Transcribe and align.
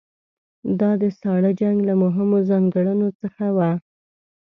دا 0.79 0.91
د 1.01 1.03
ساړه 1.19 1.51
جنګ 1.61 1.77
له 1.89 1.93
مهمو 2.03 2.37
ځانګړنو 2.49 3.07
څخه 3.21 3.45
وه. 3.57 3.71